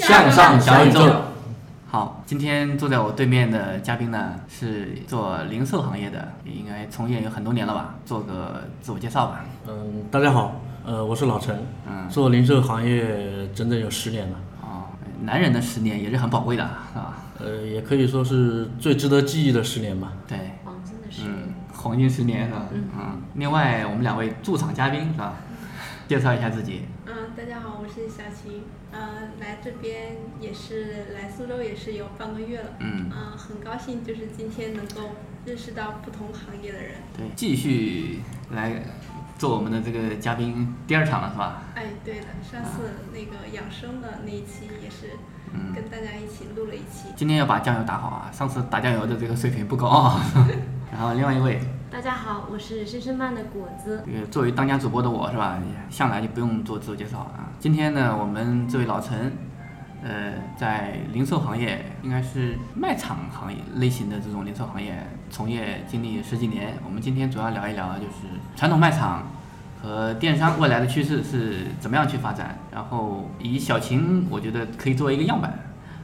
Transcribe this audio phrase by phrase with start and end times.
[0.00, 1.00] 向上小宇宙。
[1.86, 7.94] 好，今天坐在我对面的嘉宾呢是做零售行业的，应该从业有很多年了吧？
[8.06, 9.44] 做个自我介绍吧。
[9.68, 14.36] 嗯，大家好，呃，我是老陈，嗯，做零售行业整整有十年了。
[14.62, 14.84] 哦，
[15.22, 17.14] 男人的十年也是很宝贵的，是吧？
[17.38, 20.12] 呃，也可以说是最值得记忆的十年吧。
[20.28, 22.62] 对，黄金的十年，嗯，黄金十年是吧？
[22.72, 23.22] 嗯嗯。
[23.34, 25.34] 另外，我们两位驻场嘉宾是吧？
[26.10, 26.86] 介绍一下自己。
[27.06, 35.10] 嗯，大家好，我是小琴，呃，来这边也是来苏州也是有半个月了，嗯，呃，很高兴就是今天能够
[35.46, 36.94] 认识到不同行业的人。
[37.16, 38.82] 对，继续来
[39.38, 41.62] 做我们的这个嘉宾第二场了是吧？
[41.76, 45.16] 哎，对的，上次那个养生的那一期也是
[45.54, 47.10] 嗯跟大家一起录了一期。
[47.14, 48.30] 今天要把酱油打好啊！
[48.32, 50.20] 上次打酱油的这个水平不高啊。
[50.90, 54.00] 然后另外一位，大家好，我是深深慢的果子。
[54.06, 55.60] 这个作为当家主播的我是吧，
[55.90, 57.50] 向来就不用做自我介绍啊。
[57.58, 59.32] 今天呢，我们这位老陈，
[60.00, 66.78] 呃，在零售行业应该是卖场行业类型的这种零售行业从业经历十几年。
[66.84, 69.28] 我们今天主要聊一聊就是传统卖场
[69.82, 72.56] 和电商未来的趋势是怎么样去发展。
[72.70, 75.58] 然后以小秦，我觉得可以作为一个样板。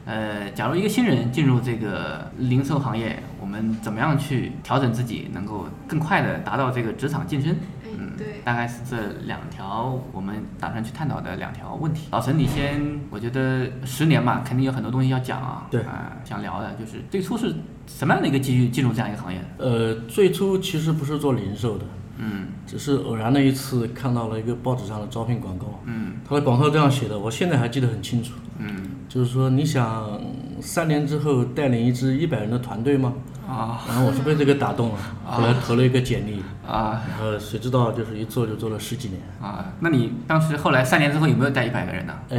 [0.05, 7.55] 呃，假如一个新人进入这个零售行业，我们怎么样去调整自己，能够更快的达到这个职场晋升？
[7.99, 12.07] 嗯，对，大概是这两条我们打算去探讨的两条问题。
[12.11, 15.67] 老陈，你先，我觉得十年嘛，肯定有很多东西要讲啊。
[15.71, 17.55] 对啊、想聊的就是最初是
[17.87, 19.39] 什么样的一个机遇进入这样一个行业？
[19.57, 21.85] 呃，最初其实不是做零售的，
[22.17, 30.19] 嗯只是偶然的一次看到了一个报纸上的招聘广告，嗯它的广告这样写的，我现在还记得很清楚，嗯就是说你想
[30.61, 33.13] 三年之后带领一支一百人的团队吗？
[33.47, 34.95] 啊然后我是被这个打动了，
[35.25, 39.63] 后来投了一个简历，啊然后谁知道就是一做就做了十几年，啊！
[39.79, 42.13] 那你当时后来三年之后有没有带一百个人呢？
[42.27, 42.37] 呃，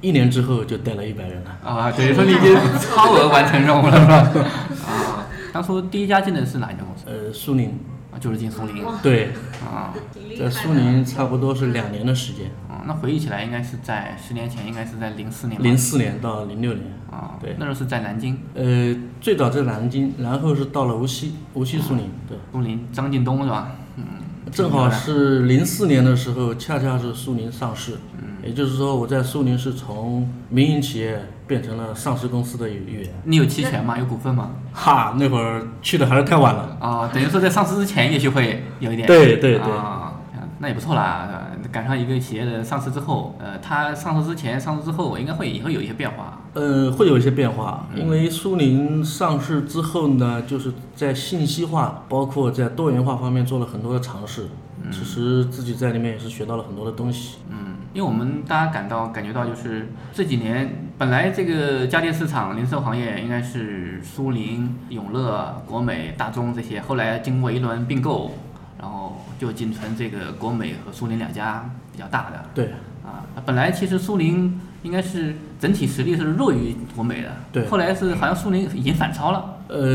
[0.00, 1.50] 一年之后就带了一百人了。
[1.62, 4.48] 啊，等于说你已经超额完成任务了，是吧？
[4.86, 7.04] 啊，当初第一家进的是哪一家公司？
[7.06, 7.78] 呃，苏宁，
[8.12, 8.84] 啊，就是进苏宁。
[9.02, 9.32] 对，
[9.64, 9.94] 啊，
[10.38, 15.62] 在苏宁差不多是两年的时间，啊，那回忆起来应该是在十年前，应该是在零四年吧。
[15.62, 16.84] 零四年到零六年。
[17.10, 18.38] 啊，对那时候是在南京。
[18.54, 23.72] 呃，最早在南京，然后是到了无锡，无锡苏宁，对，苏宁张近东是吧？
[23.96, 24.04] 嗯，
[24.50, 33.06] 正好是零四年的时候，恰恰是苏宁上市，嗯也就是说我在苏宁是从民营企业变成了上市公司的一员。
[33.24, 33.98] 你有期权吗？
[33.98, 34.52] 有股份吗？
[34.72, 36.76] 哈，那会儿去的还是太晚了。
[36.80, 39.06] 啊，等于说在上市之前也许会有一点。
[39.06, 40.14] 对对对啊，
[40.60, 41.28] 那也不错啦，
[41.70, 46.40] 赶上一个企业的上市之后，呃，它上市之前、上市之后，应该会也会有一些变化。
[46.54, 54.48] 呃，会有一些变化，嗯因为苏宁上市之后呢，就是在信息化，包括在多元化方面做了很多的尝试。
[54.92, 57.38] 其实自己在里面也是学到了很多的东西。
[57.50, 68.30] 嗯，因为我们大家感到感觉到，就是这几年本来这个家电市场、零售行业应该是苏宁、永乐、国美、大中这些，后来经过一轮并购，
[68.78, 72.44] 然后就仅存这个国美和苏宁两家比较大的。
[72.54, 72.66] 对，
[73.04, 79.56] 啊，本来其实苏宁应该是整体实力是弱于国美的，对后来是好像苏宁已经反超了。
[79.68, 79.86] 呃，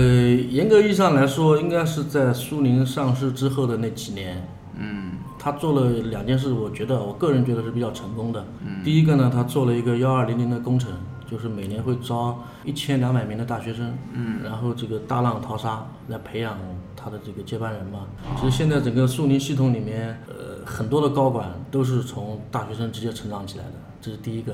[0.50, 4.46] 严格意义上来说，应该是在苏宁上市之后的那几年，
[4.78, 8.46] 嗯他做了两件事，我觉得我个人觉得是比较成功的。
[8.66, 10.92] 嗯第一个呢，他做了一个幺二零零的工程，
[11.30, 16.58] 就是每年会招一千两百名的大学生，嗯然后这个大浪淘沙来培养
[17.04, 18.08] 他的这个接班人嘛。
[18.40, 23.72] 其实现在整个苏宁系统里面，呃，很多的高管都是从大学生直接成长起来的。
[24.02, 24.54] 这是第一个，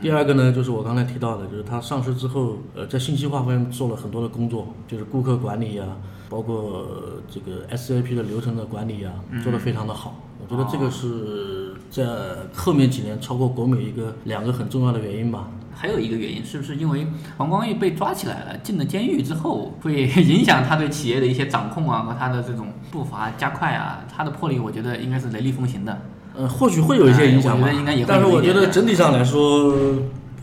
[0.00, 5.84] 第二个呢，就是我刚才提到的，就是他上市之后，呃，在信息化方面做了很多的工作，就是顾客管理呀、
[6.30, 9.12] 包括呃这个 SAP 的流程的管理呀、
[9.42, 10.22] 做得非常的好。
[10.40, 12.06] 我觉得这个是在
[12.54, 15.50] 后面几年超过国美一个两个很重要的原因吧。
[15.78, 17.06] 还有一个原因，是不是因为
[17.36, 24.02] 黄光裕被抓起来了，进了监狱之后，会影响他对企业的一些掌控啊和他的这种步伐加快啊？
[24.10, 26.00] 他的魄力，我觉得应该是雷厉风行的。
[26.34, 27.68] 呃，或许会有一些影响吧
[28.06, 29.74] 但是我觉得整体上来说，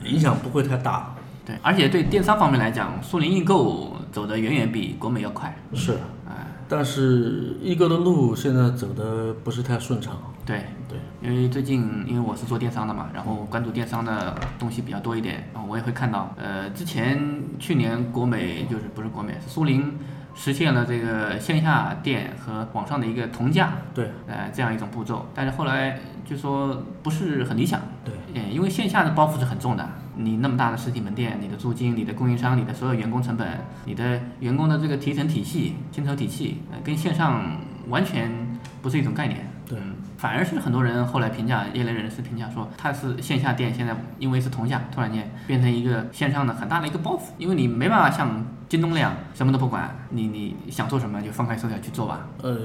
[0.05, 1.15] 影响不会太大。
[1.45, 5.55] 对，而且对电商方面来讲，苏宁易购走的远远比国美要快。
[5.73, 5.93] 是，
[6.27, 10.15] 哎，但是易购的路现在走的不是太顺畅。
[10.45, 10.63] 对。
[10.89, 17.19] 对，因为最近因为我是做电商的嘛，然后关注电商的东西比较多一点，然后我也会看到，呃，之前
[17.57, 19.97] 去年国美就是不是国美，是苏宁
[20.35, 33.47] 实现了这个线下店和网上的一个同价，对，呃，这样一种步骤，但是后来就说不是很理想，对，呃，因为线下的包袱是很重的，你那么大的实体门店，你的租金、你的供应商、你的所有员工成本、
[33.85, 37.57] 你的员工的这个提成体系、薪酬体系，呃，跟线上
[37.87, 38.29] 完全
[38.83, 39.49] 不是一种概念。
[39.65, 39.79] 对，
[40.23, 48.41] 反而是很多人后来评价，业内人士评价说，它是线下店现在因为是同价，突然间变成一个线上的很大的一个包袱，因为你没办法像
[48.73, 52.27] 京东那样什么都不管，你你想做什么就放开手脚去做吧。
[52.41, 52.57] 呃，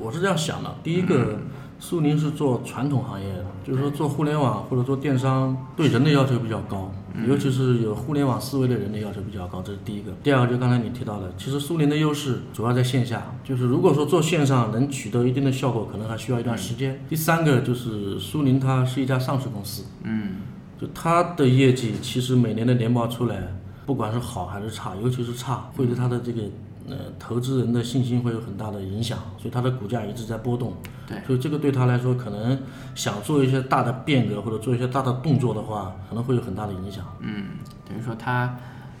[0.00, 1.38] 我是这样想的，第一个，
[1.78, 6.90] 苏宁是做传统行业的，就是说做互联网或者做电商，对人的要求比较高，
[7.28, 10.10] 尤其是有互联网思维的人的要求比较高，这是第一个。
[10.24, 17.00] 第二个就刚才你提到的，其实苏宁的优势主要在线下，就是如果说做线上能取得一定的效果，可能还需要一段时间。
[17.08, 20.38] 第三个就是苏宁它是一家上市公司，嗯，
[20.80, 23.36] 就它的业绩其实每年的年报出来，
[23.86, 26.42] 不管是好还是差，尤其是差，会对它的这个
[26.88, 30.72] 呃投资人的信心会有很大的影响，所以它的股价一直在波动。
[31.06, 32.58] 对所以这个对他来说，可能
[32.94, 37.04] 想做一些大的变革或者做一些大的动作的话，可能会有很大的影响。
[37.20, 37.44] 嗯，
[37.86, 38.56] 等于说他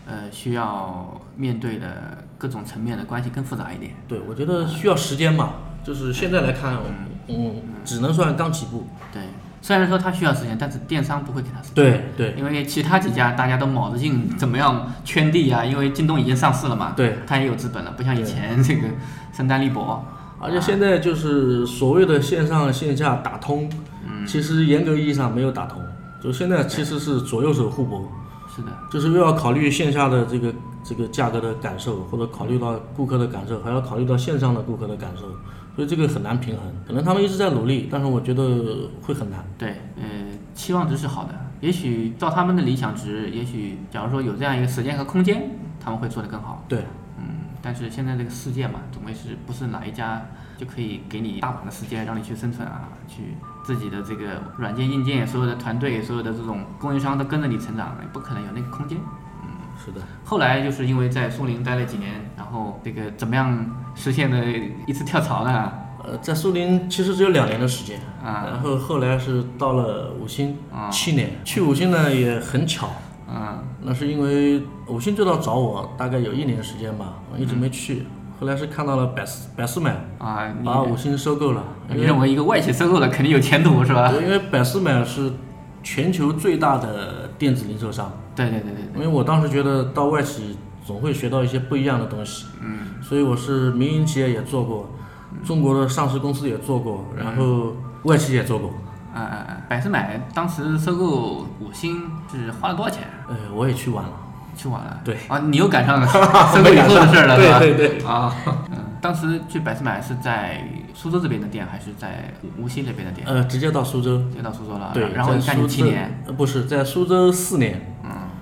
[0.06, 3.94] 呃需要面对的各种层面的关系更复杂一点。
[4.06, 6.76] 对，我觉得需要时间嘛，就是现在来看，
[7.28, 8.84] 嗯，只能算刚起步。
[9.10, 9.22] 对，
[9.64, 11.74] 虽然说它需要时间，但是电商不会给它时间。
[11.74, 18.82] 对对因为其他几家大家都卯着劲怎么样圈地啊，因为京东已经上市了嘛，对，它也有资本了，不像以前这个
[19.32, 20.04] 圣丹利博。
[20.38, 23.66] 而且现在就是所谓的线上线下打通，
[24.26, 25.80] 其实严格意义上没有打通，
[26.22, 28.06] 就现在其实是左右手互搏。
[28.54, 30.52] 是的，就是又要考虑线下的这个
[30.84, 35.22] 这个价格的感受，或者考虑到顾客的感受，还要考虑到线上的顾客的感受，
[35.74, 36.64] 所以这个很难平衡。
[36.86, 39.42] 可能他们一直在努力，但是我觉得会很难。
[39.56, 40.04] 对，呃，
[40.54, 45.50] 期望值是好的，也许照他们的理想值，也许假如说有这样一个时间和空间，
[45.80, 46.62] 他们会做得更好。
[46.68, 46.80] 对，
[47.18, 47.24] 嗯，
[47.62, 50.20] 但是现在这个世界嘛，总归是不是哪一家
[50.58, 53.34] 就可以给你大把的时间让你去生存啊，去
[53.64, 58.98] 自己的这个软件、硬件，所有的团队、所有的这种供应商都跟着你成长，不可能有那个空间。
[59.84, 60.00] 嗯，是的。
[60.24, 64.44] 后来就是因为在苏宁待了几年，然后这个怎么样实现的
[64.86, 65.72] 一次跳槽呢？
[66.06, 71.30] 呃，在苏宁其实只有两年的时间，啊然后后来是到了五星，啊七年。
[71.44, 72.88] 去五星呢也很巧，
[73.26, 78.06] 啊，那是因为五星最早找我大概有一年时间吧，我一直没去。
[78.38, 81.64] 后来是看到了百思百思买啊，把五星收购了。
[81.88, 84.10] 你认为一个外企收购了肯定有前途是吧？
[84.10, 85.32] 对，因为百思买是
[85.82, 88.12] 全球最大的电子零售商。
[88.34, 94.90] 对对对对因为我当时觉得到外企总会学到一些不一样的东西，嗯，所以我是民营企业也做过，
[95.44, 98.70] 中国的上市公司也做过，然后外企也做过。
[99.14, 99.56] 啊啊啊！
[99.68, 103.04] 百思买当时收购五星是花了多少钱？
[103.28, 104.10] 呃，我也去晚了。
[104.56, 105.00] 去晚了。
[105.04, 106.06] 对啊，你又赶上了
[106.52, 107.58] 收购以后的事儿了，对吧？
[107.60, 108.34] 对对啊，
[108.72, 113.24] 嗯，当时去百思买是在苏州这边的店，还是在无锡这边的店？
[113.26, 114.90] 呃，直接到苏州，直接到苏州了。
[114.92, 117.93] 对，然后你干你在苏州七年，呃，不是在苏州四年，嗯，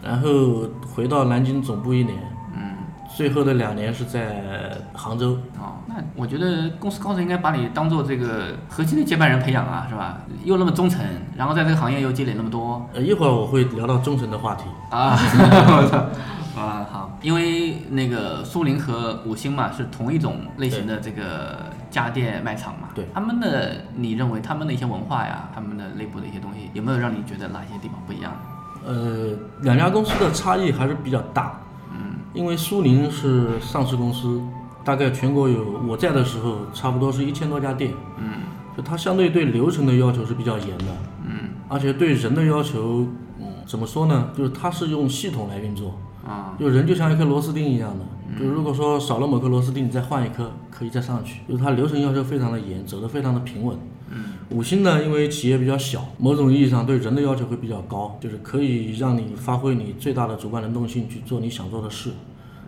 [0.03, 2.19] 然后回到南京总部一年，
[2.57, 2.75] 嗯，
[3.17, 5.39] 最后的两年是在杭州。
[5.61, 10.19] 哦，那我觉得公司高层应该把你当做这个核心的接班人培养啊，是吧？
[10.45, 11.01] 又那么忠诚，
[11.37, 14.65] 然后在这个行业又积累那么多，呃，一会儿我会聊到忠诚的话题。
[14.91, 15.99] 啊，我操！
[16.61, 21.59] 啊，好，因为那个苏宁和五星嘛是同一种类型的这个
[21.91, 28.31] 家电卖场嘛，对他们的，你认为他们的一些文化呀，他们的内部的一些东西，有没有让你觉得哪些地方不一样？
[28.85, 29.31] 呃，
[29.63, 31.61] 两家公司的差异还是比较大。
[31.93, 34.41] 嗯，因为苏宁是上市公司，
[34.85, 37.93] 大概全国有我在的时候，差不多是一千多家店。
[38.19, 38.41] 嗯，
[38.77, 40.85] 就它相对对流程的要求是比较严的。
[41.25, 43.07] 嗯，而且对人的要求，
[43.39, 44.31] 嗯，怎么说呢？
[44.37, 45.95] 就是它是用系统来运作。
[46.27, 51.41] 啊，就人就像一颗螺丝钉一样的，就如果说少了某颗螺丝钉，你再换一颗，可以再上去。
[51.49, 53.77] 就是它流程要求非常的严，走得非常的平稳。
[54.15, 62.11] 嗯，五星呢，因为企业比较小，某种意义上对人的要求会比较高，就是可以让你发挥你最大的主观能动性去做你想做的事。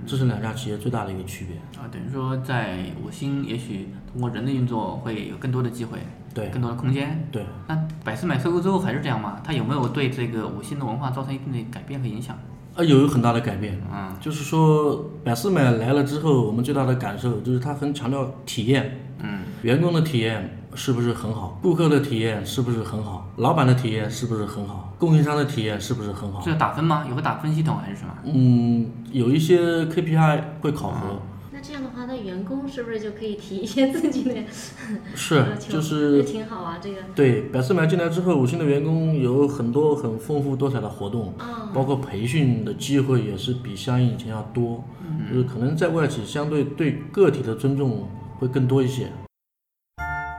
[0.07, 1.57] 这是两家企业最大的一个区别。
[1.81, 5.99] 啊，等于说在五星，也许通过人的运作会有更多的机会，
[6.35, 7.27] 对更多的空间。
[7.33, 9.41] 对，那百思买收购之后还是这样吗？
[9.43, 12.39] 它有没有对这个五星的文化造成一定的改变和影响？
[12.75, 13.81] 啊，有很大的改变。
[13.91, 19.01] 嗯，就是说百思买来了之后，我们最大的感受就是它很强调体验。
[19.23, 21.59] 嗯，员工的体验是不是很好？
[21.63, 23.29] 顾客的体验是不是很好？
[23.37, 24.95] 老板的体验是不是很好？
[24.99, 26.41] 供应商的体验是不是很好？
[26.41, 27.05] 是要打分吗？
[27.09, 28.15] 有个打分系统还是什么？
[28.25, 31.21] 嗯，有一些 KPI 会考核。
[31.53, 34.35] 那这样的话，那员工是不是就可以提一些自己的
[35.15, 36.97] 是就是也挺好啊，这个。
[37.15, 44.83] 对，百思买进来之后，五星的员工有很多很丰富多彩的活动，哦包括培训的机会也是比相应以前要多，
[45.31, 49.09] 就是可能在外企相对对个体的尊重会更多一些。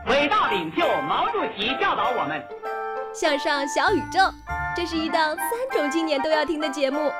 [0.08, 2.40] 伟大领袖毛主席教导我们：
[3.14, 4.20] 向上小宇宙，
[4.76, 7.12] 这是一档三种青年都要听的节目。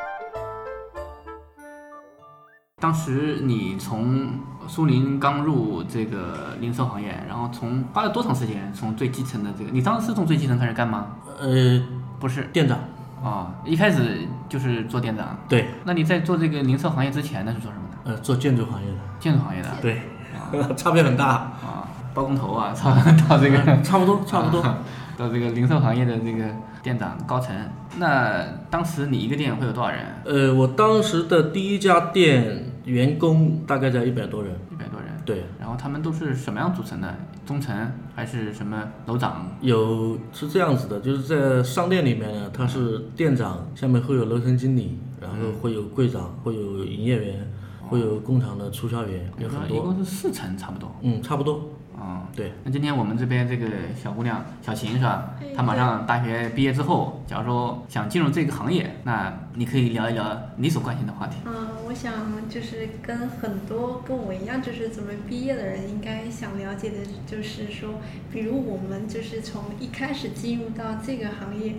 [2.80, 4.30] 当时你从
[4.68, 11.08] 苏宁刚入这个零售行业，然后从花了多长时间从最基层的这个，你当时是从最基层开始干吗？
[11.40, 11.82] 呃，
[12.20, 12.78] 不是，店长。
[13.24, 15.36] 啊、一开始就是做店长。
[15.50, 15.70] 对。
[15.84, 18.12] 那你在做这个零售行业之前呢是做什么的？
[18.12, 18.98] 呃，做建筑行业的。
[19.20, 19.70] 建筑行业的。
[19.82, 20.02] 对，
[20.78, 21.85] 差别很大啊，
[22.16, 24.64] 包工头啊， 到到这个差不多差不多，
[25.18, 26.46] 到这个零售行业的这个
[26.82, 27.54] 店长高层。
[27.98, 30.00] 那当时你一个店会有多少人？
[30.26, 34.54] 呃，我当时的第一家店员工大概在一百多人。
[34.72, 35.10] 一百多人。
[35.26, 35.44] 对。
[35.60, 37.14] 然后他们都是什么样组成的？
[37.46, 37.76] 中层
[38.16, 39.48] 还是什么楼长？
[39.62, 47.48] 有是这样子的，就是在商店里面呢，他是店长，下面会有楼层经理，然后会有柜长，会有营业员，
[47.88, 49.78] 会有工厂的促销员，有很多。
[49.78, 50.92] 一共是四层差不多。
[51.02, 51.70] 嗯，差不多。
[51.98, 52.52] 啊、对。
[52.64, 55.32] 那今天我们这边这个小姑娘小琴是吧？
[55.56, 61.38] 她马上大学毕业之后，假如说想进入这个行业，那你可以聊一聊你所关心的话题。
[61.46, 62.14] 嗯，我想
[62.50, 67.96] 就是跟很多跟我一样就是准备毕业的人，应该想了解的就是说，
[68.32, 71.76] 比如我们就是从一开始进入到这个行业。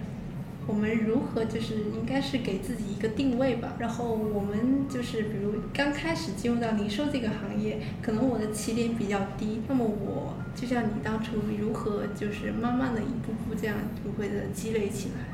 [0.67, 15.25] 我们如何就是应该是给自己一个定位吧，然后我们就是比如刚开始进入到零售这个行业，可能我的起点比较低，那么我就像你当初如何就是慢慢的一步步这样不会的积累起来。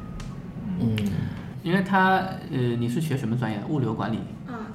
[0.78, 0.96] 嗯，
[1.62, 2.18] 因为他
[2.50, 3.66] 呃，你是学什么专业的？
[3.66, 4.18] 物流管理。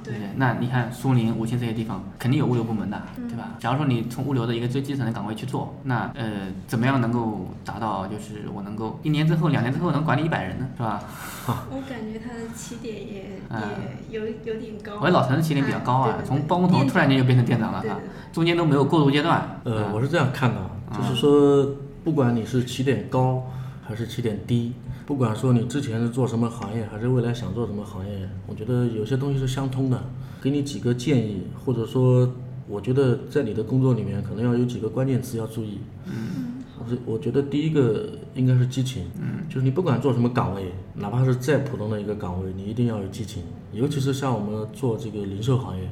[0.07, 0.19] 啊，对。
[0.19, 3.49] 对那你看苏宁、五星这些地方，肯定有物流部门的，嗯对吧？
[3.59, 10.67] 假如说你从物流的一个最基层的岗位去做，那呃，怎么样能够达到就是我能够一年之后、两年之后能管理一百人呢？
[10.77, 11.01] 是吧？
[11.71, 13.61] 我感觉他的起点也、嗯
[14.09, 14.99] 也有有点高。
[15.01, 17.97] 我老陈的起点比较高啊，从包工头突然间就变成店长了对哈，
[18.31, 19.59] 中间都没有过渡阶段。
[19.63, 20.61] 呃，我是这样看的，
[20.97, 21.65] 就是说，
[22.03, 23.43] 不管你是起点高
[23.87, 24.73] 还是起点低，
[25.07, 29.97] 不管说你之前是做什么行业，还是未来想做什么行业，我觉得有些东西是相通的。
[30.41, 32.29] 给你几个建议，或者说，
[32.67, 35.79] 我觉得在你的工作里面可能要有几个关键词要注意。
[36.07, 43.41] 嗯，我是我觉得第一个应该是激情，嗯，就是你不管做什么岗位，哪怕是再普通的一个岗位，你一定要有激情。
[43.71, 45.89] 尤其是像我们做这个零售行业，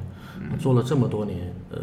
[0.58, 1.78] 做了这么多年，呃，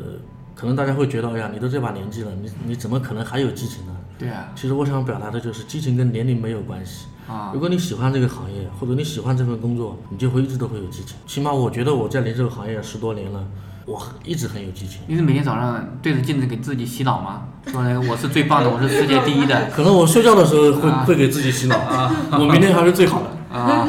[0.54, 3.98] 可能大家会觉得，哎呀，你都这把年纪了，你你怎么可能还有激情呢？
[4.18, 4.52] 对啊。
[4.56, 7.06] 其实我想表达的就是，激情跟年龄没有关系。
[7.26, 11.16] 啊如果你喜欢这个行业，或者你喜欢这份工作，你就会一直都会有激情。
[11.26, 13.42] 起码我觉得我在零售行业十多年了，
[13.86, 15.00] 我一直很有激情。
[15.08, 17.44] 你是每天早上对着镜子给自己洗脑吗？
[17.68, 19.68] 说那个我是最棒的，我是世界第一的。
[19.72, 23.88] 可能我睡觉的时候会、啊会给自己洗脑啊我明天还是最好的啊。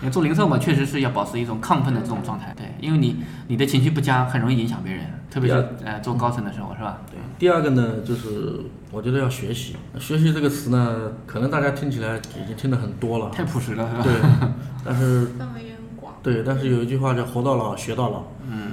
[0.00, 3.16] 你做零售嘛，确实是要保持一种亢奋的这种状态，对，因为你
[3.48, 6.98] 你的情绪不佳，很容易影响别人，特别是呃做高层的时候，是吧？
[7.10, 7.18] 对。
[7.38, 9.76] 第二个呢，就是我觉得要学习。
[9.98, 14.02] 学习这个词呢，可能大家听起来已经听得很多了，太朴实了，是吧？
[14.04, 14.12] 对。
[14.84, 16.14] 但是范围也很广。
[16.22, 18.22] 对，但是有一句话叫“活到老，学到老”。
[18.48, 18.67] 嗯。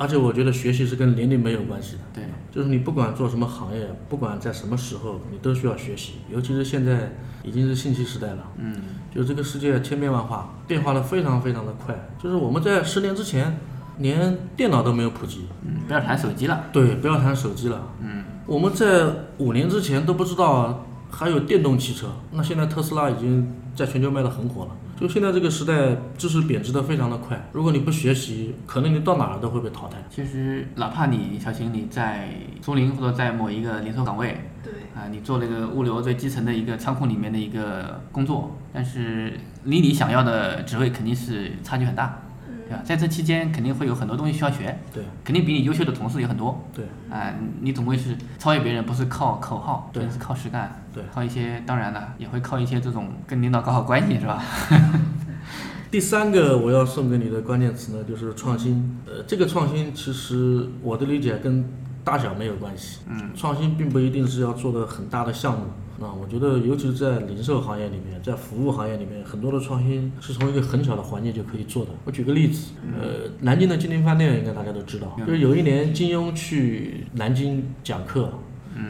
[0.00, 1.98] 呃，而且我觉得学习是跟年龄没有关系的。
[2.14, 2.24] 对。
[2.50, 6.14] 就是你不管做什么行业，不管在什么时候，你都需要学习。
[6.30, 8.38] 尤其是现在已经是信息时代了。
[8.56, 8.74] 嗯。
[9.14, 11.94] 就这个世界千变万化，变化的非常非常的快。
[12.18, 13.58] 就是我们在十年之前，
[13.98, 15.46] 连电脑都没有普及。
[15.64, 15.82] 嗯。
[15.86, 16.64] 不要谈手机了。
[16.72, 17.86] 对，不要谈手机了。
[18.00, 18.24] 嗯。
[18.46, 19.06] 我们在
[19.38, 24.70] 五年之前都不知道还有电动汽车，那现在特斯拉已经在全球卖的很火了。
[25.00, 27.48] 就现在这个时代，知识贬值的非常的快。
[27.52, 29.96] 如果你不学习，可能你到哪儿都会被淘汰。
[30.10, 32.28] 其实，哪怕你小秦你在
[32.60, 42.20] 苏宁或者在某一个零售岗位，对，啊，你做那个物流最基层的一个仓库里面的一个工作，但是离你想要的职位肯定是差距很大，
[42.68, 42.82] 对吧？
[42.84, 54.42] 在这期间肯定会有很多东西需要学，对，肯定比你优秀的同事也很多，对，啊，你总归是超越别人，不是靠口号，对是靠实干，对，靠一些，当然了，也会靠一些这种跟领导搞好关系，是吧？
[55.90, 58.98] 第三个我要送给你的关键词呢，就是创新。
[59.06, 61.64] 呃，这个创新其实我的理解跟
[62.04, 63.00] 大小没有关系。
[63.08, 65.66] 嗯，创新并不一定是要做的很大的项目，
[65.98, 71.90] 那我觉得，尤其是在零售行业里面，在服务行业里面，很多的创新是从一个很小的环节就可以做的。
[72.04, 78.32] 我举个例子，呃，南京的金陵饭店应该大家都知道，就是有一年金庸去南京讲课，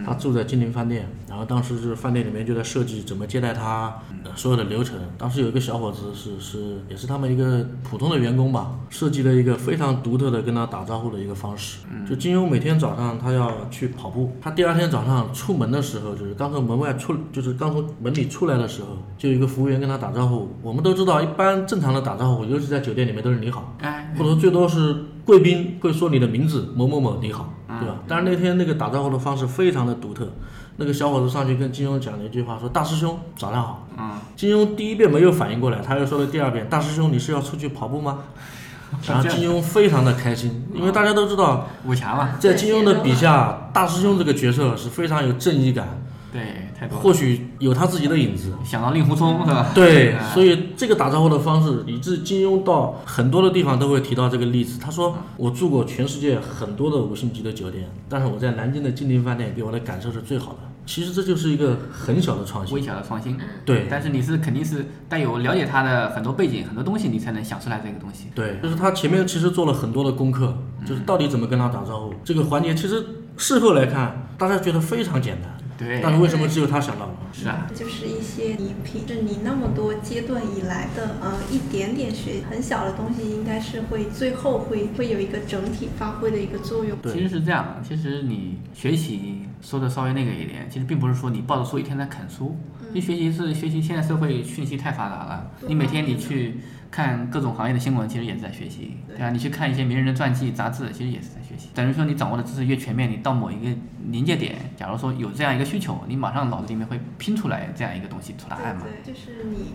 [0.04, 3.94] 他住在金陵饭店，然后当时是饭店里面就在设计怎么接待他，
[4.24, 4.96] 呃所有的流程。
[5.16, 11.78] 当时有一个小伙子是是也是他们一个普通的员工吧，设计了一个非常独特的跟他打招呼的一个方式。
[12.08, 20.48] 就金庸每天早上他要去跑步，他第二天早上出门的时候，就是刚从门外出，就是刚从门里出来的时候，就有一个服务员跟他打招呼。
[20.62, 24.94] 我们都知道，一般正常的打招呼，尤其在酒店里面都是你好，哎，或者最多是
[25.30, 27.94] 贵宾会说你的名字某某某你好，对吧？
[28.08, 30.28] 但是那天那个打招呼的方式非常的独特，
[30.74, 33.86] 那个小伙子上去跟金庸讲了一句话，说大师兄早上好。
[33.96, 38.24] 嗯，金庸第一遍没有反应过来，他又说了第二遍，大师兄你是要出去跑步吗？
[39.06, 47.02] 然后金庸非常的开心，因为大家都知道武侠嘛，在金庸的笔下，大师兄这个角色是非常有正义感，对，太多了。
[47.02, 48.54] 或许有他自己的影子。
[48.64, 49.70] 想到令狐冲是吧？
[49.74, 54.80] 对，哎 所以这个打招呼的方式，以致金庸到很多的地方都会提到这个例子。
[54.80, 63.38] 他说：“我住过全世界很多的五星级的酒店，但是我在南京的金陵饭店给我的感受是最好的。”其实这就是一个很小的创新，微小的创新。
[63.64, 68.24] 对但是你是肯定是带有了解他的很多背景、很多东西，你才能想出来这个东西。
[68.34, 73.04] 对，就是他前面其实做了很多的功课，就是到底怎么跟他打招呼这个环节，其实
[73.36, 75.56] 事后来看，大家觉得非常简单。
[75.80, 77.12] 对但是为什么只有他想到了？
[77.32, 86.96] 是啊，就是一些你平是你那么多阶段以来的呃一点点学很小的东西，应该是会最后会会有一个整体发挥的一个作用。
[87.04, 92.54] 其实是这样，其实你学习说的稍微那个一点，其实并不是说你抱着书一天在啃书，
[92.88, 93.80] 因为学习是学习。
[93.80, 96.60] 现在社会讯息太发达了，你每天你去
[96.90, 99.30] 看各种行业的新闻，其实也是在学习，对啊？
[99.30, 101.68] 你去看一些名人的传记、杂志，其实也是在学习。
[101.74, 103.76] 等于说你掌握的知识越全面，你到某一个
[104.10, 108.82] 临界点，假如说有这样一个需求，你马上脑子里面会拼出来这样一个东西出答案嘛。
[108.82, 109.72] 对，就是你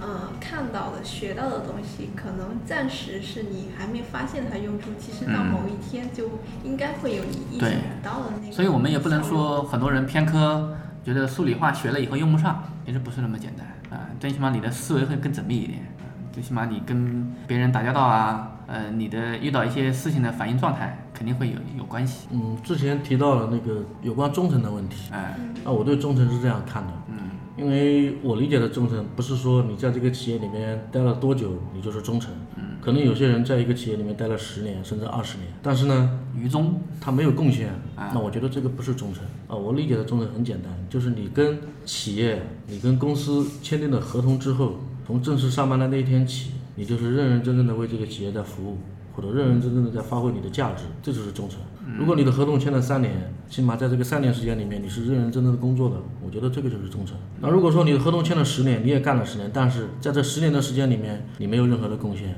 [0.00, 8.52] 呃看到的、学到的东西，可能暂时是你还没发现它用处，其实到嗯某一天就应该会有你意对想不到的那个。
[8.52, 13.66] 所以我们也不能说很多人偏科，觉得数理化学了以后用不上，其实不是那么简单
[13.98, 14.06] 啊。
[14.18, 22.28] 最起码你的思维会更缜密一点，啊最起码你跟别人打交道啊，呃，你的遇到一些事情的反应状态肯定会有有关系。
[22.30, 39.56] 嗯，之前提到了那个有关忠诚的问题，哎，那我对忠诚是这样看的，嗯，因为我理解的忠诚不是说你在这个企业里面待了多久你就是忠诚，嗯，可能有些人在一个企业里面待了十年甚至二十年，但是呢，于忠他没有贡献，啊那我觉得这个不是忠诚啊。
[39.56, 48.78] 我理解的忠诚很简单，就是你跟企业、你跟公司签订了合同之后，从正式上班的那一天起，你就是认认真真的为这个企业在服务。
[49.18, 51.58] 或者认认真真的在发挥你的价值，这就是忠诚。
[51.98, 57.16] 如果你的合同签了三年，起码在这个三年时间里面你是认认真真的工作的，我觉得这个就是忠诚。
[57.40, 62.36] 那如果说你的合同签了十年，你也干了十年，但是在这十年的时间里面你没有任何的贡献，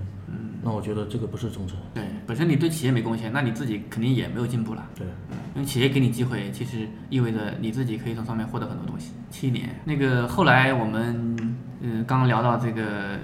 [0.63, 1.77] 那我觉得这个不是忠诚。
[1.93, 4.89] 对，本身你对企业没贡献，那你自己肯定也没有进步了。
[4.97, 5.07] 对，
[5.55, 9.11] 因为企业给你机会，其实意味着你自己可以从上面获得很多东西。
[9.29, 11.50] 七年，那个后来我们
[11.81, 12.83] 嗯刚刚聊到这个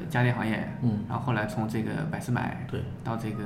[0.08, 3.44] 家电行业，嗯，然后后来从这个百思买对到这个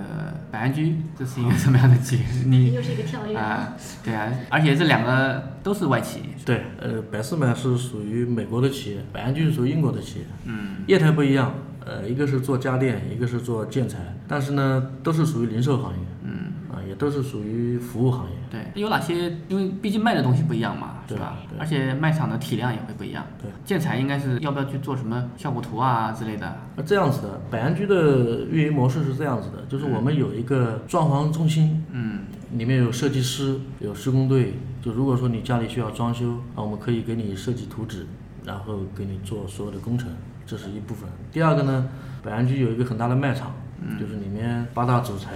[0.50, 2.46] 百安居，这是一个什么样的机遇？
[2.46, 11.52] 你又是一个跳跃啊，对啊，而且这两个都是外企，对，呃，百思买是属于美国的企业，百安居是属于英国的企业，嗯，业态不一样，
[11.84, 18.36] 呃，一个是做家电，一个是做建材，但是呢，都是属于零售行业，嗯，啊，也都是属于服务行业。
[18.50, 19.36] 对，有哪些？
[19.48, 21.36] 因为毕竟卖的东西不一样嘛，是吧？
[21.58, 23.24] 而且卖场的体量也会不一样。
[23.40, 26.56] 对，建材应该是要不要去做什么效果图啊之类的？
[26.76, 32.20] 那这样子的，百安居的运营模式是这样子的，就是我们有一个装潢中心，嗯，
[32.52, 34.54] 里面有设计师，有施工队。
[34.82, 38.06] 就如果说你家里需要装修，啊，我们可以给你设计图纸，
[38.44, 40.08] 然后给你做所有的工程，
[40.46, 41.08] 这是一部分。
[41.30, 41.88] 第二个呢，
[42.22, 43.52] 百安居有一个很大的卖场，
[43.98, 45.32] 就是里面八大主材。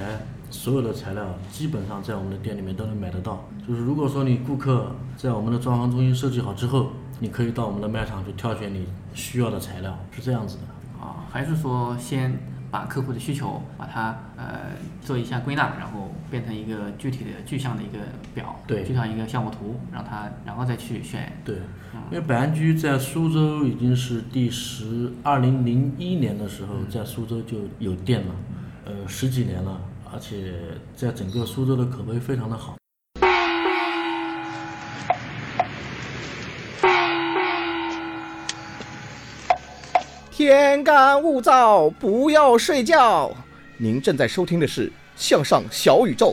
[0.55, 3.45] 所有的材料基本上在我们的店里面都能买得到。
[3.67, 11.05] 就是如果说你顾客在我们的装潢中心设计好之后，你可以到我们的卖场去挑选你需要的材料，是这样子的。
[11.05, 12.39] 啊，还是说先
[12.71, 14.71] 把客户的需求把它呃
[15.03, 17.99] 做一下归纳，然后变成一个具体的具象的一个
[18.33, 21.31] 表，对具象一个效果图，让他然后再去选。
[21.45, 21.57] 对，
[22.11, 28.35] 因为百安居在苏州已经是第十，二零零一年的时候在苏州就有店了，
[28.87, 29.81] 呃，十几年了，
[30.15, 30.55] 而且
[30.95, 32.77] 在整个苏州的口碑非常的好。
[40.31, 43.33] 天干物燥，不要睡觉。
[43.77, 46.29] 您正在收听的是《向上小宇宙》。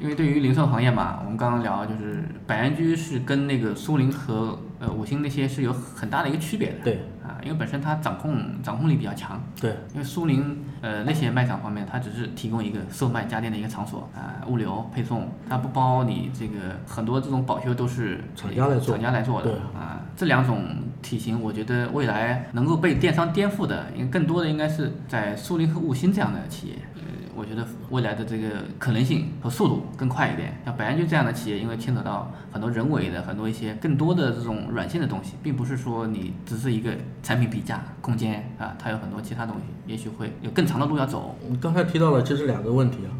[0.00, 6.78] 因为对于零售行业嘛，我们刚刚聊就是百安居是跟那个苏宁和呃五星那些是有很大的一个区别的。
[6.82, 7.00] 对。
[7.22, 9.44] 啊，因为本身它掌控掌控力比较强。
[9.60, 9.76] 对。
[9.92, 16.54] 因为苏宁呃那些卖场方面，它只是提供一个售卖家电的一个场所啊，物流配送，它不包你这个
[16.86, 18.94] 很多这种保修都是厂家来做。
[18.94, 19.50] 厂家来做的。
[19.50, 19.58] 对。
[19.78, 20.64] 啊，这两种
[21.02, 26.74] 体型，我觉得未来能够被电商颠覆的，应该更多的应该是在苏宁和五星这样的企业。
[27.36, 30.60] 我觉得未来的这个可能性和速度更快一点。
[30.62, 36.90] 像百安居这样的企业，因为牵扯到很多人为的、很多一些更多的这种软性的东西，并不是说你只是一个
[37.22, 41.36] 产品比价空间啊，它有很多其他东西，也许会有更长的路要走。
[41.48, 43.14] 你刚才提到了，其实两个问题啊。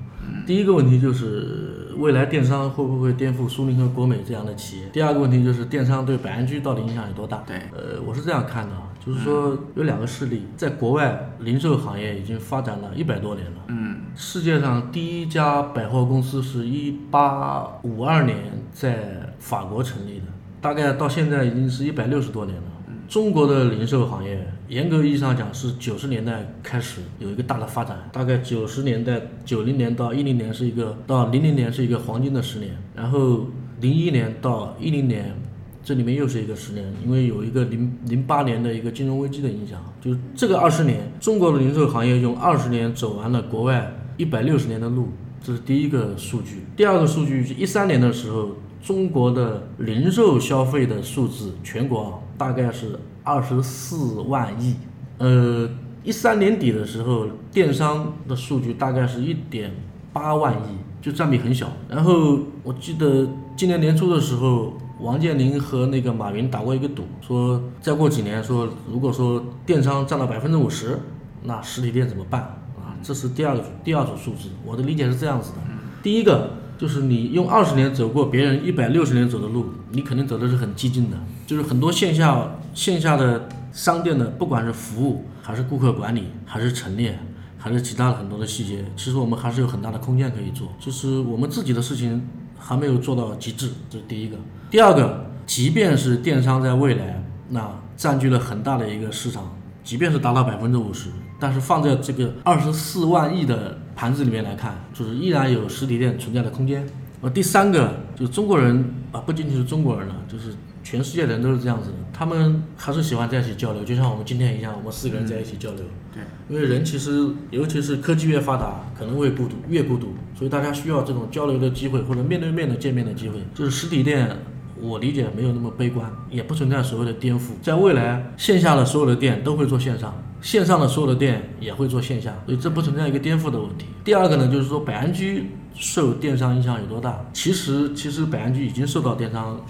[0.45, 4.89] 第一个问题就是未来电商会不会颠覆苏宁和国美这样的企业？
[4.93, 7.43] 第二个问题就是电商对百安居到底影响有多大？
[7.47, 8.73] 对，呃，我是这样看的，
[9.05, 13.59] 就是说有两个势力，在国外零售行业已经发展了一百多年了。
[13.69, 18.37] 嗯，世界上第一家百货公司是一八五二年
[18.73, 20.27] 在法国成立的，
[20.61, 22.63] 大概到现在已经是一百六十多年了。
[23.11, 33.49] 中国的零售行业，严格意义上讲是九十年代开始有一个大的发展，大概九十年代九零年到一零年是一个，到零零年是一个黄金的十年，然后
[33.81, 35.35] 零一年到一零年，
[35.83, 45.09] 这里面又是一个十年，因为有一个零零八年的一个金融危机的影响，就是这个二十年，中国的零售行业用二十年走完了国外一百六十年的路，
[45.43, 46.63] 这是第一个数据。
[46.77, 48.51] 第二个数据是一三年的时候。
[48.83, 54.75] 中国的零售消费的数字，全国啊大概是二十四万亿。
[55.19, 55.69] 呃，
[56.03, 59.71] 一三年底的时候，电商的数据大概是一点
[60.15, 61.71] 八万亿，就占比很小。
[61.89, 70.99] 然后我记得今年年初的时候，王健林和那个马云打过一个赌，说再过几年，说如果说电商占到百分之五十，
[71.43, 72.41] 那实体店怎么办
[72.79, 72.97] 啊？
[73.03, 74.49] 这是第二个第二组数字。
[74.65, 75.59] 我的理解是这样子的，
[76.03, 76.60] 第一个。
[76.81, 81.17] 就是你用二十年走过别人一百六十年走的路，你肯定走的是很激进的。
[81.47, 87.19] 就是很多线下线下的商店的，不管是服务还是顾客管理，还是陈列，
[87.59, 90.69] 还是其他的很多的细节，其实我们还是有很大的空间可以做。
[90.81, 92.27] 就是我们自己的事情
[92.59, 94.39] 还没有做到极致，这是第一个。
[94.71, 101.11] 第二个，即便是电商在未来那占据了很大的一个市场，即便是达到百分之五十。
[101.39, 106.87] 但是放在这个二十四万亿的盘子里面来看，就是依然有实体店存在的空间。
[107.21, 108.83] 呃，第三个就是中国人
[109.13, 115.85] 啊，不仅仅是中国人了，就是全世界人都是这样子的，他们还是喜欢在一起交流，就像我们今天一样，我们四个人在一起交流。
[116.15, 123.35] 对，因为人其实，尤其是科技越发达，可能会孤独，越孤独，所以大家需要这种交流的机会，或者面对面的见面的机会。
[123.55, 124.35] 就是实体店，
[124.81, 130.15] 我理解没有那么悲观，也不存在所谓的颠覆，在未来，线下的所有的店都会做线上。
[130.41, 133.87] 线上的所有的店也会做线下，所以这不存在一个颠覆的问题。
[134.03, 137.19] 第二个呢，就是说百安居受电商影响有多大？
[137.33, 139.61] 其实，其实百安居已经受到电商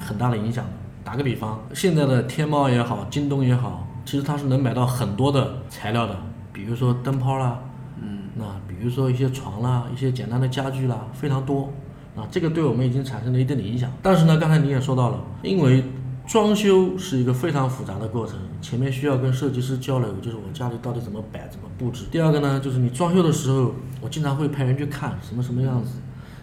[0.00, 0.70] 很大的影响了。
[1.04, 6.16] 打个比方，现在的天猫也好，京东也好，其实它是能买到很多的材料的，
[6.52, 7.60] 比如说灯泡啦，
[8.02, 11.72] 嗯，那比如说一些床啦，一些简单的家具啦，非常多。
[12.16, 13.92] 啊，这个对我们已经产生了一定的影响。
[14.02, 15.84] 但是呢，刚才你也说到了，因为。
[16.26, 22.06] 装修是一个非常复杂的过程，前面需要跟设计师交流，就是我家里到底怎么摆、怎么布置。
[22.10, 26.00] 第二个呢，就是你装修的时候，我经常会派人去看什么什么样子，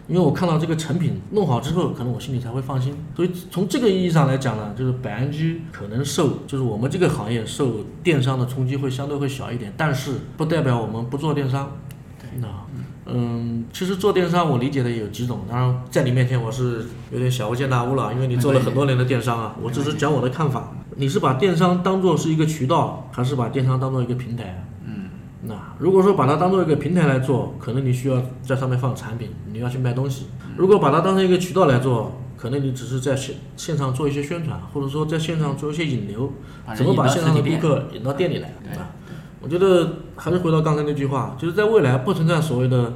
[0.08, 2.96] 因为我看到这个成品弄好之后，可能我心里才会放心。
[3.14, 11.70] 所以从这个意义上来讲呢，就是百安居可能受，就是我们这个行业受电商的冲击会相对会小一点，但是不代表我们不做电商。
[12.40, 12.48] 那。
[13.06, 20.72] 嗯，其实做电商我理解的有几种，当然在你面前我是有点小巫见大巫了，因为你做了很多年的电商啊，我只是讲我的看法。
[20.96, 24.64] 你是把电商当做是一个渠道，还是把电商当做一个平台？
[24.86, 25.10] 嗯，
[25.42, 30.24] 那如果说把它当做一个平台来做，可能你需要在上面放产品，你要去卖东西；
[30.56, 36.32] 如果把它当成一个渠道来做，可能你只是在线线上做一些宣传，或者说在线上做一些引流，
[36.74, 38.52] 怎么把线上的顾客引到店里来？
[38.62, 38.90] 对吧？
[39.44, 42.94] 我觉得还是回到刚才那句话，就是在未来不存在所谓的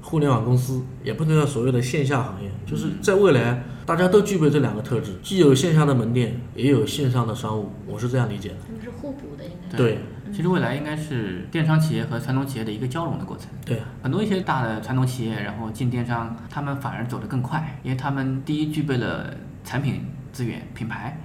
[0.00, 8.54] 互联网公司，也不存在所谓的线下行业，就是在未来大家都具备这两个特质，既有线下的门店，也有线上的商务，我是这样理解的。
[8.64, 9.76] 他们是互补的，应该。
[9.76, 9.98] 对，
[10.32, 13.48] 其实未来应该是电商企业和传统企业的一个交融的过程。
[13.66, 19.34] 对，很多一些大的传统企业，然后进电商，他们反而走得更快，因为他们第一具备了
[19.64, 21.20] 产品资源、品牌。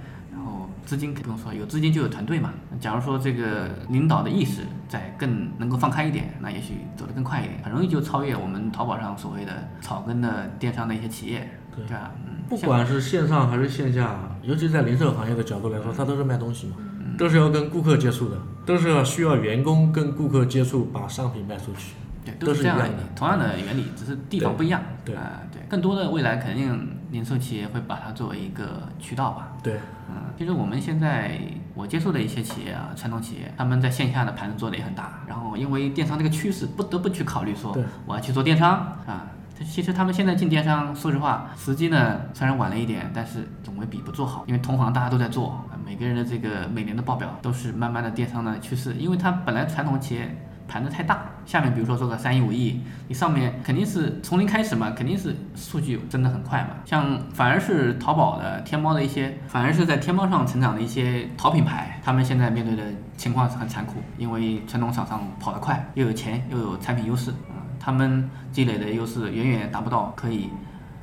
[0.84, 2.52] 资金不用说，有资金就有团队嘛。
[2.80, 12.12] 假如说这个领导的意识在更能够放开一点，那也许走得更快一点，很容易就超越我们淘宝上所谓的草根的电商的一些企业，对吧？
[12.26, 16.76] 嗯，不管是线上还是线下，尤其在零售行业的角度来说，它都是卖东西嘛，
[17.16, 21.94] 都是要跟顾客接触的，都是要需要员工跟顾客接触，把商品卖出去。
[22.24, 24.80] 对，都是这样的样的，同样的原理，只是地方不一样。
[25.04, 29.52] 对啊、对，更多的未来肯定零售企业会把它作为一个渠道吧。
[29.62, 29.78] 对，
[30.10, 31.40] 嗯，其实我们现在
[31.74, 38.72] 我接触的一些企业啊，传统企业，他们在线下的盘子做的也很大，然后因为电商这个趋势，不得不去考虑说，我要去做电商
[39.06, 39.30] 啊。
[39.64, 56.76] 其实他们现在进电商，说实话，时机呢虽然晚了一点，但是总归比不做好，因为同行大家都在做，啊每个人的这个每年的报表都是慢慢的电商的趋势，因为它本来传统企业盘子太大，下面比如说做个三亿五亿，你上面肯定是从零开始嘛，肯定是数据增得很快嘛。
[56.84, 62.82] 像反而是淘宝的、天猫的一些，反而是在天猫上成长的一些淘品牌，他们现在面对的
[63.16, 70.48] 情况是很残酷，因为传统厂商跑得快，又有钱又有产品优势啊、他们积累的优势远远达不到可以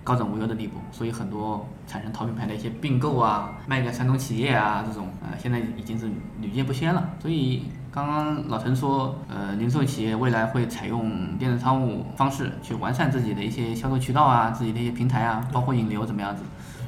[0.03, 7.07] 高枕无忧的地步，所以很多产生淘品牌的一些并购啊、卖给传统企业啊这种，呃，现在已经是屡见不鲜了。
[7.19, 16.41] 所以刚刚老陈说，呃，零售企业未来会采用电子商务方式去完善自己的一些销售渠道啊、自己的一些平台啊，包括引流怎么样子。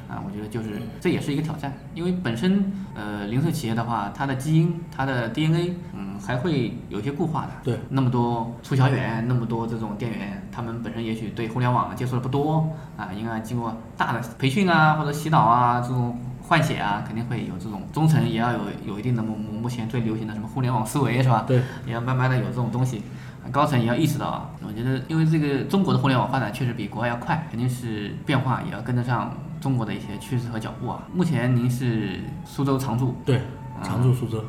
[0.06, 7.52] 啊，我觉得就是这也是一个挑战，因为本身呃零售企业的话，它的基因、它的 DNA，嗯，还会有一些固化的。
[7.62, 21.44] 对，那么多促销员，那么多这种店员，他们本身也许对互联网接触的不多啊，应该经过大的培训啊或者洗脑啊这种换血啊，肯定会有这种中层也要有有一定的目目前最流行的什么互联网思维是吧？
[21.46, 23.02] 对，也要慢慢的有这种东西。
[23.50, 31.02] 高层也要意识到啊，我觉得因为这个中国的互联网发展确实比国外要快，肯定是变化也要跟得上中国的一些趋势和脚步啊。
[31.12, 33.42] 目前您是苏州常驻，对，
[33.82, 34.42] 常驻苏州。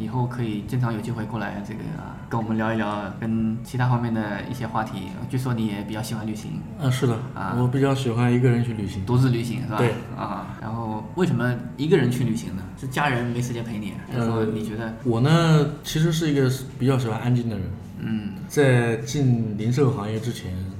[0.00, 5.08] 以后可以经常有机会过来这个啊，跟我们聊一聊跟其他方面的一些话题。
[5.28, 9.78] 据说你也比较喜欢旅行，啊，是的，啊我比较喜欢一个人去旅行，独自旅行是吧？
[9.78, 12.62] 对，啊，然后为什么一个人去旅行呢？
[12.80, 14.94] 是家人没时间陪你，还是说呃，你觉得？
[15.04, 17.66] 我呢，其实是一个比较喜欢安静的人。
[18.00, 20.72] 嗯，在进零售行业之前，嗯，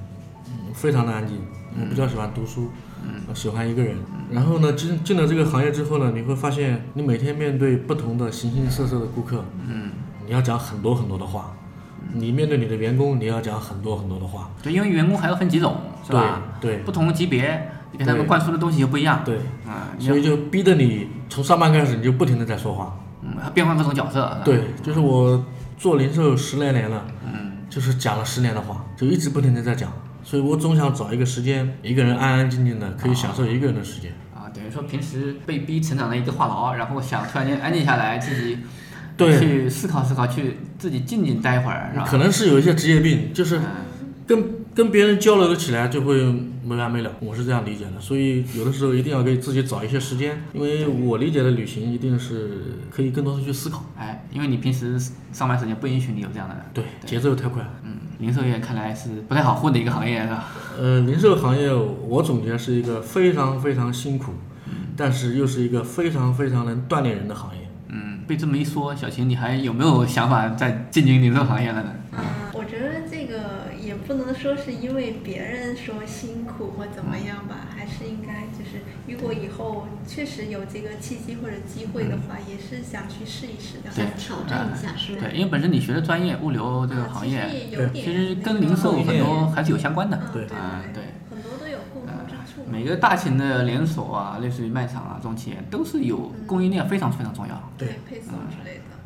[0.79, 1.37] 非常的安静。
[1.81, 2.71] 我比较喜欢读书，
[3.05, 3.97] 嗯，喜欢一个人。
[4.31, 9.91] 然后呢，进进了这个行业之后呢，你会发现，你每天面对不同的形形色色的顾客，嗯，
[10.27, 11.53] 你要讲很多很多的话。
[12.15, 14.49] 你面对你的员工，你要讲很多很多的话。
[14.63, 16.41] 对，因为员工还要分几种，是吧？
[16.61, 19.21] 对对不同级别，你给他们灌输的东西又不一样。
[19.25, 19.37] 对，
[19.67, 22.97] 啊，所以就逼得你从上班开始，你就不停的在说话。
[23.23, 24.41] 嗯，变换各种角色。
[24.45, 25.45] 对，就是我
[25.77, 29.93] 做零售十来年了，嗯，就是讲了十年的话，就一直不停的在讲，
[30.29, 34.13] 所以我总想找一个时间，一个人安安静静的，可以享受一个人的时间。
[34.35, 38.59] 啊，等于说平时被逼成长的一个话痨，然后想突然间安静下来，自己
[39.17, 41.73] 对去思考思考，去自己静静待一会？
[42.05, 43.65] 可能是有一些职业病，就是嗯
[44.27, 46.23] 跟跟别人交流起来就会
[46.63, 47.99] 没完没了，我是这样理解的。
[47.99, 53.83] 所以有的时候一定要给自己找一些时间，因为我理解的旅行一定是可以更多的去思考。
[53.97, 55.01] 哎，因为你平时
[55.33, 56.55] 上班时间不允许你有这样的。
[56.75, 57.65] 对，节奏太快。
[57.83, 60.45] 嗯，零售业看来是不太好混的一个行业，是吧？
[60.79, 64.33] 呃，零售行业我总结是一个非常非常辛苦，
[64.97, 67.69] 但是又是一个非常非常能锻炼人的行业。
[67.89, 71.91] 嗯，被这么一说，小秦，你还有没有想法再进军零售行业了呢？
[74.09, 83.91] 不能说是因为别人说辛苦或怎么样吧，还是应该就是，如果以后确实有这个契机或者机会的话，也是想去试一试的。
[83.95, 87.51] 对，挑战一下是吧对，因为本身你学的专业物流这个行业，啊
[87.93, 90.19] 其实跟零售很多还是有相关的。
[90.33, 91.03] 对啊，对。
[91.29, 92.63] 很多都有共同之处。
[92.67, 97.71] 每个大型的连锁啊，类似于卖场啊这种企业，都是有供应链非常非常重要。
[97.77, 98.98] 对，配送之类的。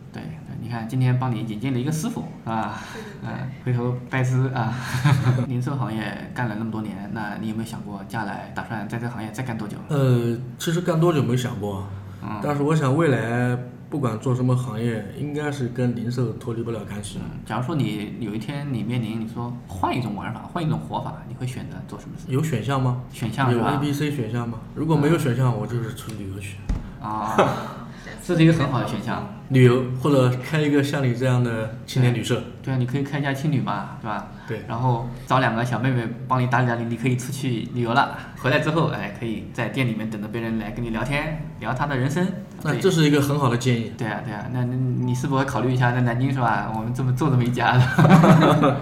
[0.62, 2.80] 你看今天帮你引进了一个师傅啊，
[3.22, 3.28] 嗯，
[3.64, 4.72] 回头拜师啊。
[5.48, 9.76] 零售行业干了那么多年，那你有没有想过将来打算在这个行业再干多久？
[9.88, 11.88] 呃，其实干多久没想过，
[12.22, 13.58] 嗯但是我想未来
[13.90, 17.18] 不管做什么行业，应该是跟零售脱离不了干系。
[17.44, 22.32] 假如说你有一天你面临你说换一种玩法，换一种活法，你会选择做什么事？
[22.32, 23.02] 有选项吗？
[23.12, 24.58] 选项有 A、B、C 选项吗？
[24.76, 26.56] 如果没有选项，我就是出去旅游去。
[27.02, 27.36] 啊，
[28.22, 29.26] 这是一个很好的选项。
[29.52, 32.42] 旅游或者开一个像你这样的青年旅社。
[32.62, 34.28] 对啊，你可以开一家青旅嘛，对吧？
[34.48, 34.62] 对。
[34.66, 38.16] 然后找两个小妹妹帮你打理打理，你可以出去旅游了。
[38.40, 42.26] 回来之后，哎，可以在店里面等着别人来跟你聊天，聊他的人生。
[42.62, 43.92] 那这是一个很好的建议。
[43.98, 46.72] 对啊，对啊，那那你是不是考虑一下在南京是吧？
[46.74, 47.80] 我们这么做这么一家的。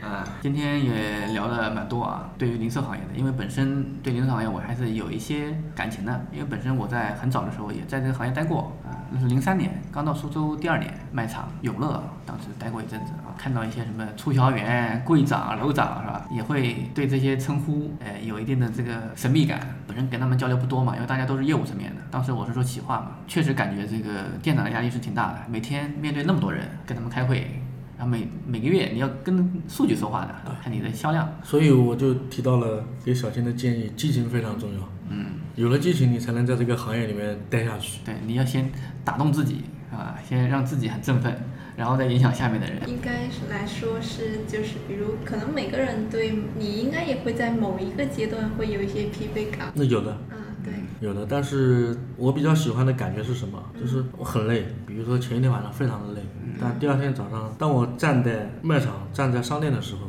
[0.00, 19.60] 啊，今天也聊了蛮多啊，对于零售行业的，因为本身对零售行业我还是有一些感情的，因为本身我在很早的时候也在这个行业待过啊，那是零三年刚到苏州第二年卖场永乐，当时待过一阵子啊，看到一些什么促销员、柜长、楼长是吧，也会对这些称呼哎有一定的这个神秘感。
[19.86, 27.62] 本身跟他们交流不多嘛，因为大家都是业务层面的，当时我是说企划嘛，确实感觉这个店长的压力是挺大的，每天面对那么多人跟他们开会。
[27.96, 30.32] 然后每每个月你要跟数据说话的，
[30.62, 31.28] 看你的销量。
[31.42, 34.80] 所以我就提到了给小新的建议，激情非常重要。
[35.08, 37.98] 嗯，有了激情，你才能在这个行业里面待下去。
[38.04, 38.70] 对，你要先
[39.04, 41.34] 打动自己啊，先让自己很振奋，
[41.76, 42.88] 然后再影响下面的人。
[42.88, 49.72] 应该是来说是就是，比如可能每个人对你应该也会在某一个阶段会有一些疲惫感。
[49.74, 51.26] 那有的，嗯，对，有的。
[51.28, 53.62] 但是我比较喜欢的感觉是什么？
[53.80, 56.20] 就是我很累，比如说前一天晚上非常的累，
[56.60, 60.00] 但第二天早上，当我站在卖场、站在商店的时候，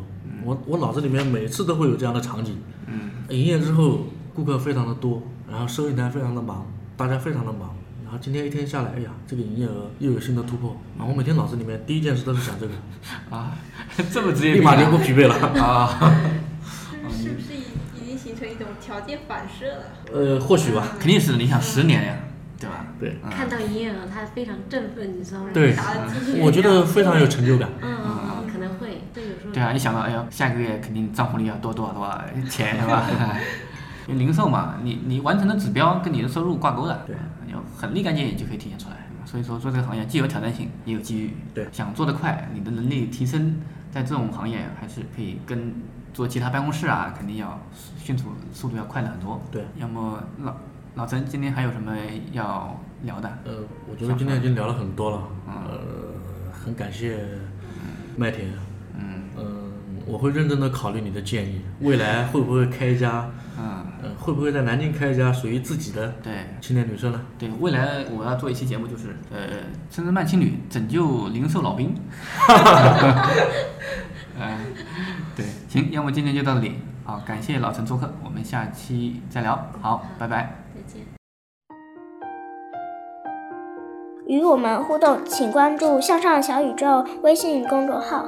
[0.44, 2.58] 我我脑子里面每次都会有这样的场景。
[2.88, 6.66] 嗯，营业之后，顾客非常的多，然后收银台非常的忙，
[6.98, 7.74] 大家非常的忙。
[8.10, 11.06] 然后今天一天下来，哎呀，这个营业额又有新的突破啊！
[11.08, 12.74] 我每天脑子里面第一件事都是想这个，
[13.30, 13.52] 啊，
[14.12, 16.12] 这么直接 立马就不疲惫了 啊。
[17.12, 19.84] 是不是已已经形成一种条件反射了？
[20.12, 22.16] 呃，或许吧，肯定是，你想十年呀，
[22.60, 22.88] 对吧？
[23.00, 25.52] 对，嗯看到营业额，他非常振奋，你知道吗？
[25.54, 25.76] 对
[26.42, 32.20] 我觉得非常有成就感嗯嗯嗯，可能会，对，有时候对啊，一想到哎呀，下个月肯定账户里要多多少多少
[32.50, 33.06] 钱是吧？
[34.10, 37.16] 因为零售嘛，你你完成的指标跟你的收入挂钩的，对，
[37.52, 38.96] 有很立竿见影就可以体现出来。
[39.24, 41.34] 所以说做这个行业既有挑战性，也有机遇。
[41.54, 43.58] 对，想做得快，你的能力提升，
[43.92, 45.76] 在这种行业还是可以跟
[46.12, 47.60] 做其他办公室啊，肯定要
[47.96, 49.40] 迅速速度要快的很多。
[49.52, 50.56] 对，要么老
[50.96, 51.96] 老陈今天还有什么
[52.32, 53.30] 要聊的？
[53.46, 53.52] 呃，
[53.88, 55.80] 我觉得今天已经聊了很多了，呃，
[56.52, 57.20] 很感谢
[58.18, 58.50] 麦田，
[58.98, 59.30] 嗯
[60.08, 66.32] 我会认真的考虑你的建议，未来会不会开一家，嗯呃，会不会在南京开一家属于自己的对
[66.62, 67.22] 青年旅社呢？
[67.38, 69.40] 对，未来我要做一期节目，就是呃，
[69.90, 71.94] 深圳慢青旅拯救零售老兵。
[74.40, 74.58] 呃，
[75.36, 80.64] 对，行，要么今天就到这里，好，感谢老陈做客，我们下期再聊，好，拜拜。
[80.74, 81.06] 再见。
[84.28, 88.26] 与我们互动，请关注“向上小宇宙”微信公众号，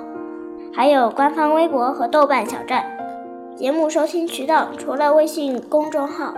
[0.76, 3.01] 还有官方微博和豆瓣小站。
[3.62, 6.34] 节目收听渠道除了微信公众号，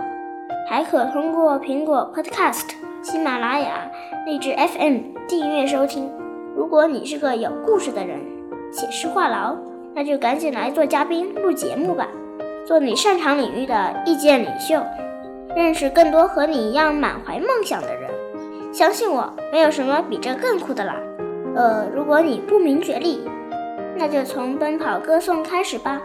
[0.68, 3.90] 还可通过苹果 Podcast、喜马拉雅、
[4.26, 6.12] 荔枝 FM 订阅收听。
[6.54, 8.20] 如果你是个有故事的人，
[8.70, 9.56] 且是话痨，
[9.94, 12.08] 那就赶紧来做嘉宾录节目吧，
[12.66, 14.82] 做你擅长领域的意见领袖，
[15.56, 18.10] 认识更多和你一样满怀梦想的人。
[18.70, 20.96] 相信我，没有什么比这更酷的啦。
[21.56, 23.26] 呃，如果你不明觉厉，
[23.96, 26.02] 那就从奔跑歌颂开始吧。